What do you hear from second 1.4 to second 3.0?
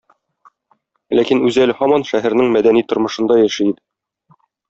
үзе әле һаман шәһәрнең мәдәни